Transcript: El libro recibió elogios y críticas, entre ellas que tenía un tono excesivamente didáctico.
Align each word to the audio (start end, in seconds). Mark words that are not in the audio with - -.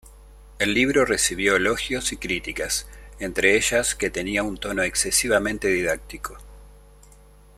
El 0.57 0.73
libro 0.73 1.05
recibió 1.05 1.55
elogios 1.57 2.11
y 2.11 2.17
críticas, 2.17 2.87
entre 3.19 3.55
ellas 3.55 3.93
que 3.93 4.09
tenía 4.09 4.41
un 4.41 4.57
tono 4.57 4.81
excesivamente 4.81 5.67
didáctico. 5.67 6.39